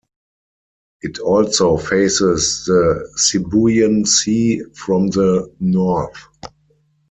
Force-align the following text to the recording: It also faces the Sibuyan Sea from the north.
It 1.03 1.19
also 1.19 1.77
faces 1.77 2.63
the 2.65 3.07
Sibuyan 3.17 4.07
Sea 4.07 4.63
from 4.73 5.09
the 5.09 5.53
north. 5.59 6.17